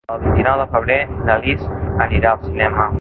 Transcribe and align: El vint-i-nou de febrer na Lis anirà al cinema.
El 0.13 0.21
vint-i-nou 0.21 0.55
de 0.61 0.65
febrer 0.71 0.97
na 1.27 1.35
Lis 1.45 1.69
anirà 2.07 2.33
al 2.33 2.43
cinema. 2.49 2.89